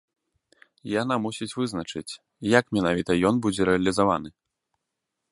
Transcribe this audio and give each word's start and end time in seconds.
Яна 1.01 1.15
мусіць 1.25 1.49
вызначыць, 1.59 2.13
як 2.53 2.65
менавіта 2.77 3.11
ён 3.31 3.35
будзе 3.47 3.67
рэалізаваны. 3.69 4.29